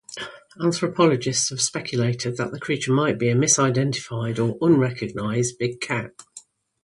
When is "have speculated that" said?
1.51-2.51